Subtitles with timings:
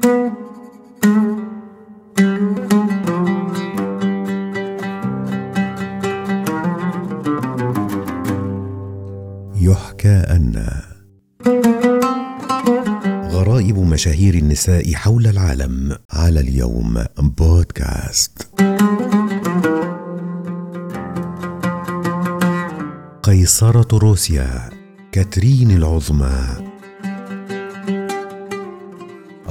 [0.00, 0.32] يحكى
[10.08, 10.66] أن
[13.30, 18.48] غرائب مشاهير النساء حول العالم على اليوم بودكاست.
[23.22, 24.70] قيصرة روسيا
[25.12, 26.69] كاترين العظمى.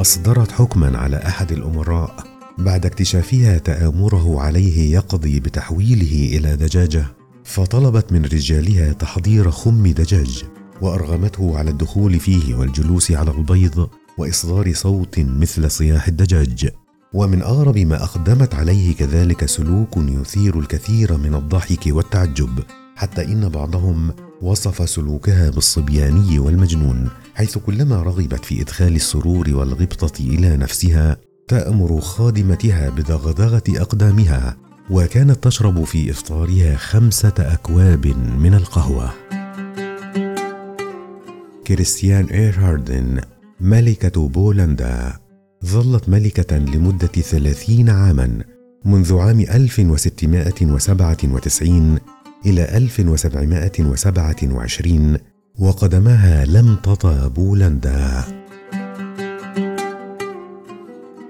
[0.09, 2.23] أصدرت حكما على أحد الأمراء
[2.57, 7.05] بعد اكتشافها تآمره عليه يقضي بتحويله إلى دجاجة
[7.43, 10.43] فطلبت من رجالها تحضير خم دجاج
[10.81, 16.69] وأرغمته على الدخول فيه والجلوس على البيض وإصدار صوت مثل صياح الدجاج.
[17.13, 22.63] ومن أغرب ما أقدمت عليه كذلك سلوك يثير الكثير من الضحك والتعجب
[22.95, 30.57] حتى إن بعضهم وصف سلوكها بالصبياني والمجنون حيث كلما رغبت في إدخال السرور والغبطة إلى
[30.57, 34.57] نفسها تأمر خادمتها بدغدغه أقدامها
[34.89, 38.07] وكانت تشرب في إفطارها خمسة أكواب
[38.39, 39.09] من القهوة.
[41.67, 43.21] كريستيان إيرهاردن
[43.61, 45.13] ملكة بولندا
[45.65, 48.43] ظلت ملكة لمدة ثلاثين عاما
[48.85, 51.99] منذ عام 1697
[52.45, 55.17] إلى 1727
[55.59, 58.23] وقدمها لم تطأ بولندا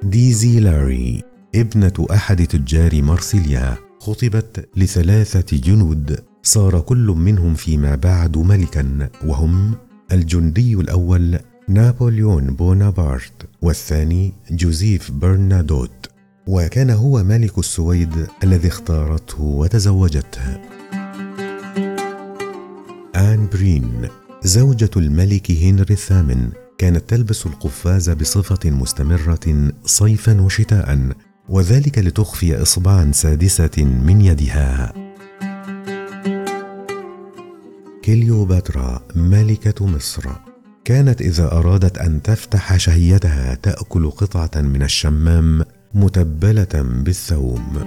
[0.03, 1.23] ديزيري كلاري
[1.55, 9.75] ابنة أحد تجار مارسيليا خطبت لثلاثة جنود صار كل منهم فيما بعد ملكا وهم
[10.11, 16.09] الجندي الأول نابليون بونابرت والثاني جوزيف برنادوت
[16.47, 20.61] وكان هو ملك السويد الذي اختارته وتزوجته.
[23.53, 24.07] برين
[24.43, 31.09] زوجة الملك هنري الثامن كانت تلبس القفاز بصفة مستمرة صيفا وشتاء
[31.49, 34.93] وذلك لتخفي إصبعا سادسة من يدها.
[38.05, 40.23] كليوباترا ملكة مصر
[40.85, 47.85] كانت إذا أرادت أن تفتح شهيتها تأكل قطعة من الشمام متبلة بالثوم.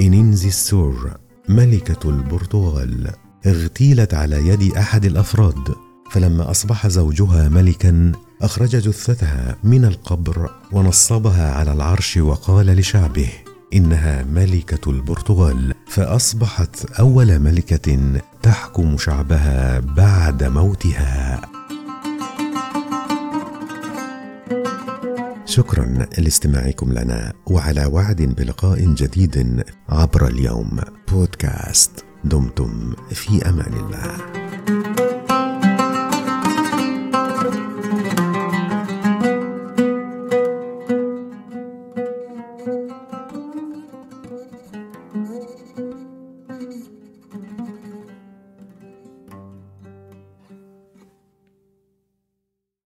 [0.00, 1.27] إنينزي السور.
[1.48, 3.10] ملكة البرتغال
[3.46, 5.74] اغتيلت على يد أحد الأفراد
[6.10, 13.28] فلما أصبح زوجها ملكا أخرج جثتها من القبر ونصبها على العرش وقال لشعبه
[13.74, 21.57] إنها ملكة البرتغال فأصبحت أول ملكة تحكم شعبها بعد موتها.
[25.58, 30.80] شكرا لاستماعكم لنا وعلى وعد بلقاء جديد عبر اليوم.
[31.12, 34.47] بودكاست دمتم في أمان الله.